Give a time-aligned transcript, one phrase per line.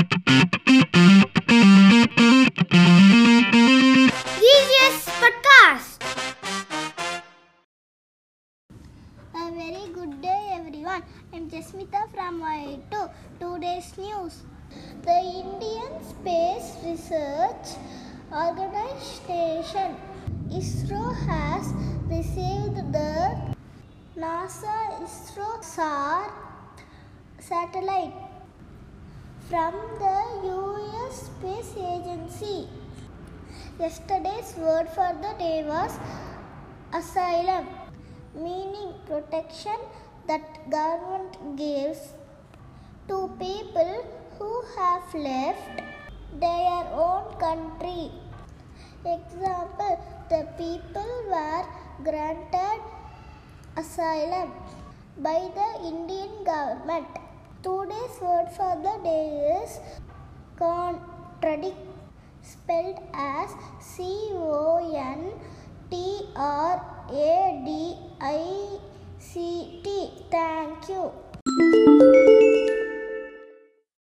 [0.00, 0.16] GGS
[5.20, 6.00] Podcast.
[9.36, 11.04] A very good day, everyone.
[11.34, 13.10] I'm Jasmitha from Y2.
[13.40, 14.40] Today's news.
[15.02, 17.76] The Indian Space Research
[18.32, 20.00] Organization
[20.48, 21.74] ISRO has
[22.08, 23.36] received the
[24.16, 26.32] NASA ISRO SAR
[27.38, 28.29] satellite
[29.50, 32.68] from the US Space Agency.
[33.80, 35.94] Yesterday's word for the day was
[36.98, 37.66] asylum,
[38.32, 39.78] meaning protection
[40.28, 42.02] that government gives
[43.08, 43.92] to people
[44.38, 45.82] who have left
[46.44, 48.12] their own country.
[49.04, 49.98] Example,
[50.28, 51.64] the people were
[52.04, 52.80] granted
[53.76, 54.52] asylum
[55.18, 57.29] by the Indian government.
[57.62, 59.80] Today's word for the day is
[60.56, 61.76] contradict
[62.42, 65.36] spelled as C O N
[65.90, 68.78] T R A D I
[69.18, 70.08] C T.
[70.30, 71.89] Thank you.